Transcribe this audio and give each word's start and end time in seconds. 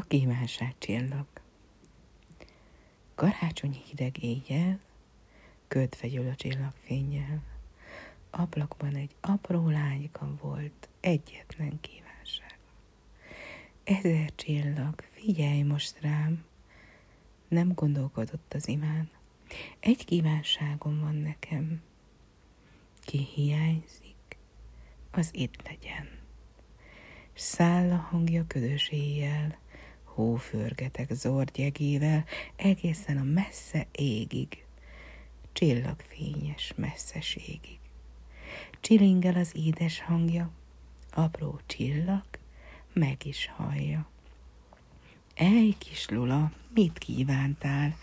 A 0.00 0.04
kívánság 0.08 0.74
csillag. 0.78 1.26
Karácsony 3.14 3.72
hideg 3.72 4.22
éjjel, 4.22 4.78
ködve 5.68 6.08
győl 6.08 6.28
a 6.28 6.34
csillagfényjel, 6.34 7.42
ablakban 8.30 8.94
egy 8.94 9.14
apró 9.20 9.68
lányka 9.68 10.36
volt, 10.40 10.88
egyetlen 11.00 11.80
kívánság. 11.80 12.58
Ezer 13.84 14.34
csillag, 14.34 15.04
figyelj 15.10 15.62
most 15.62 16.00
rám, 16.00 16.44
nem 17.48 17.72
gondolkodott 17.74 18.54
az 18.54 18.68
imán. 18.68 19.10
Egy 19.80 20.04
kívánságom 20.04 21.00
van 21.00 21.16
nekem, 21.16 21.82
ki 23.00 23.18
hiányzik, 23.34 24.36
az 25.10 25.30
itt 25.32 25.62
legyen. 25.68 26.08
Száll 27.32 27.90
a 27.90 27.96
hangja 27.96 28.44
ködös 28.46 28.88
éjjel, 28.88 29.58
hóförgetek 30.14 31.12
zordjegével, 31.12 32.24
egészen 32.56 33.16
a 33.16 33.22
messze 33.22 33.86
égig, 33.92 34.64
csillagfényes 35.52 36.72
messzeségig. 36.76 37.78
Csilingel 38.80 39.34
az 39.34 39.52
édes 39.54 40.00
hangja, 40.00 40.50
apró 41.12 41.60
csillag 41.66 42.24
meg 42.92 43.26
is 43.26 43.50
hallja. 43.56 44.08
Ej, 45.34 45.74
kis 45.78 46.08
Lula, 46.08 46.52
mit 46.74 46.98
kívántál? 46.98 47.96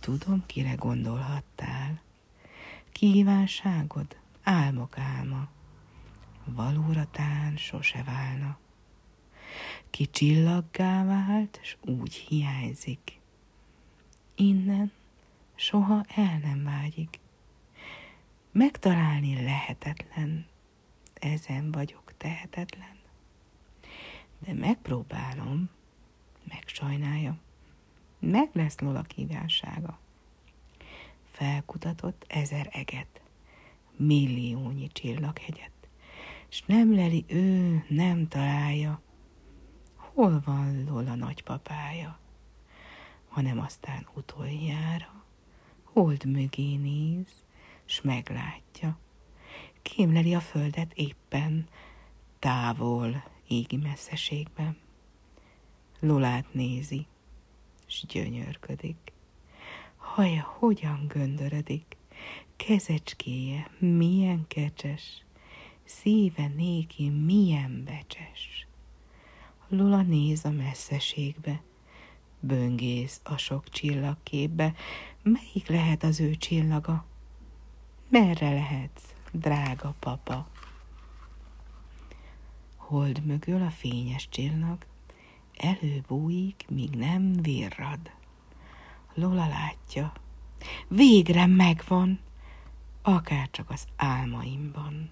Tudom, 0.00 0.42
kire 0.46 0.74
gondolhattál. 0.74 2.00
Kívánságod, 2.92 4.16
álmok 4.42 4.98
álma, 4.98 5.48
valóra 6.44 7.06
tán 7.10 7.56
sose 7.56 8.02
válna. 8.02 8.58
Ki 9.96 10.10
csillaggá 10.10 11.04
vált, 11.04 11.60
s 11.62 11.76
úgy 11.80 12.14
hiányzik. 12.14 13.20
Innen 14.34 14.92
soha 15.54 16.04
el 16.08 16.38
nem 16.38 16.64
vágyik. 16.64 17.18
Megtalálni 18.52 19.42
lehetetlen, 19.42 20.46
ezen 21.14 21.72
vagyok 21.72 22.12
tehetetlen. 22.16 22.96
De 24.38 24.52
megpróbálom, 24.52 25.70
megsajnálja, 26.48 27.38
meg 28.18 28.50
lesz 28.52 28.78
Lola 28.78 29.02
kívánsága. 29.02 29.98
Felkutatott 31.30 32.24
ezer 32.28 32.68
eget, 32.72 33.20
milliónyi 33.96 34.88
csillaghegyet, 34.88 35.88
s 36.48 36.62
nem 36.66 36.94
leli 36.94 37.24
ő, 37.28 37.84
nem 37.88 38.28
találja, 38.28 39.04
hol 40.16 40.42
van 40.44 40.84
Lola 40.84 41.14
nagypapája, 41.14 42.18
hanem 43.28 43.58
aztán 43.58 44.06
utoljára 44.14 45.24
hold 45.82 46.24
mögé 46.24 46.76
néz, 46.76 47.44
s 47.84 48.00
meglátja, 48.00 48.98
kémleli 49.82 50.34
a 50.34 50.40
földet 50.40 50.92
éppen, 50.94 51.68
távol, 52.38 53.24
égi 53.48 53.76
messzeségben. 53.76 54.76
Lolát 56.00 56.54
nézi, 56.54 57.06
s 57.86 58.06
gyönyörködik. 58.06 59.12
Haja 59.96 60.42
hogyan 60.58 61.04
göndörödik, 61.08 61.96
kezecskéje 62.56 63.70
milyen 63.78 64.44
kecses, 64.48 65.24
szíve 65.84 66.46
néki 66.46 67.08
milyen 67.08 67.84
becses. 67.84 68.65
Lula 69.68 70.02
néz 70.02 70.44
a 70.44 70.50
messzeségbe, 70.50 71.62
böngész 72.40 73.20
a 73.24 73.36
sok 73.36 73.68
csillagképbe, 73.68 74.74
melyik 75.22 75.68
lehet 75.68 76.02
az 76.02 76.20
ő 76.20 76.34
csillaga? 76.34 77.04
Merre 78.08 78.52
lehetsz, 78.52 79.14
drága 79.32 79.94
papa? 79.98 80.48
Hold 82.76 83.24
mögül 83.24 83.62
a 83.62 83.70
fényes 83.70 84.28
csillag, 84.28 84.78
előbújik, 85.56 86.64
míg 86.68 86.90
nem 86.90 87.32
virrad. 87.32 88.10
Lola 89.14 89.48
látja, 89.48 90.12
végre 90.88 91.46
megvan, 91.46 92.20
akárcsak 93.02 93.70
az 93.70 93.86
álmaimban. 93.96 95.10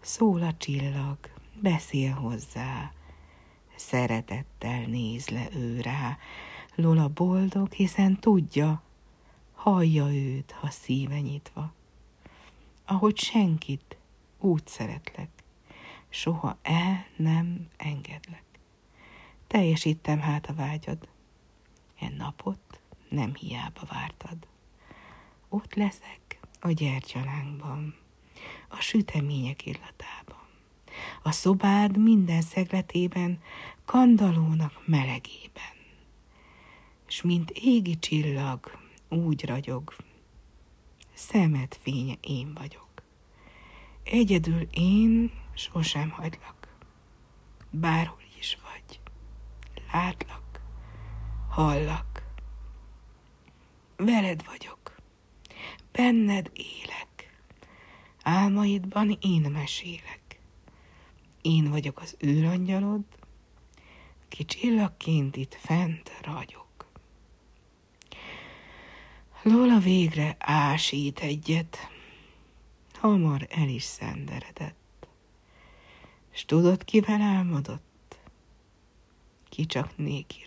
Szól 0.00 0.42
a 0.42 0.56
csillag, 0.56 1.18
beszél 1.62 2.12
hozzá, 2.12 2.92
szeretettel 3.78 4.80
néz 4.84 5.28
le 5.28 5.48
ő 5.54 5.80
rá. 5.80 6.18
Lola 6.74 7.08
boldog, 7.08 7.72
hiszen 7.72 8.20
tudja, 8.20 8.82
hallja 9.54 10.14
őt, 10.14 10.50
ha 10.50 10.70
szíve 10.70 11.20
nyitva. 11.20 11.72
Ahogy 12.84 13.18
senkit, 13.18 13.96
úgy 14.38 14.66
szeretlek, 14.66 15.28
soha 16.08 16.58
el 16.62 17.06
nem 17.16 17.68
engedlek. 17.76 18.44
Teljesítem 19.46 20.20
hát 20.20 20.46
a 20.46 20.54
vágyad, 20.54 21.08
en 21.98 22.12
napot 22.12 22.80
nem 23.08 23.34
hiába 23.34 23.82
vártad. 23.90 24.36
Ott 25.48 25.74
leszek 25.74 26.40
a 26.60 26.70
gyertyalánkban, 26.70 27.94
a 28.68 28.80
sütemények 28.80 29.66
illatában, 29.66 30.17
a 31.28 31.32
szobád 31.32 31.96
minden 31.96 32.42
szegletében, 32.42 33.40
kandalónak 33.84 34.82
melegében. 34.86 35.74
S 37.06 37.22
mint 37.22 37.50
égi 37.50 37.98
csillag, 37.98 38.78
úgy 39.08 39.44
ragyog, 39.44 39.94
szemed 41.14 41.76
fénye 41.80 42.14
én 42.20 42.54
vagyok. 42.54 42.88
Egyedül 44.04 44.66
én 44.70 45.30
sosem 45.54 46.10
hagylak, 46.10 46.76
bárhol 47.70 48.22
is 48.38 48.58
vagy, 48.62 49.00
látlak, 49.92 50.60
hallak. 51.48 52.22
Veled 53.96 54.44
vagyok, 54.46 54.94
benned 55.92 56.50
élek, 56.54 57.40
álmaidban 58.22 59.18
én 59.20 59.40
mesélek. 59.40 60.27
Én 61.48 61.70
vagyok 61.70 62.00
az 62.00 62.16
őrangyalod, 62.18 63.04
ki 64.28 64.44
csillagként 64.44 65.36
itt 65.36 65.54
fent 65.54 66.10
ragyog. 66.22 66.66
Lola 69.42 69.78
végre 69.78 70.36
ásít 70.38 71.20
egyet, 71.20 71.78
hamar 72.94 73.46
el 73.50 73.68
is 73.68 73.82
szenderedett. 73.82 75.08
S 76.30 76.44
tudod, 76.44 76.84
kivel 76.84 77.20
álmodott? 77.20 78.18
Ki 79.48 79.66
csak 79.66 79.96
néki. 79.96 80.44